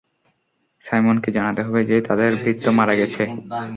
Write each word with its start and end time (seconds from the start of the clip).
সাইমনকে 0.83 1.29
জানাতে 1.37 1.61
হবে 1.67 1.81
যে 1.89 1.97
তাদের 2.07 2.29
ভৃত্য 2.35 2.65
মারা 2.77 2.93
গেছে। 2.95 3.23